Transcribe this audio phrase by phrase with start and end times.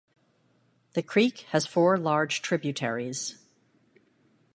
[0.93, 3.37] The creek has four large tributaries.